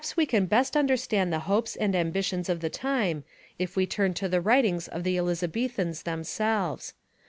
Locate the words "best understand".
0.47-1.31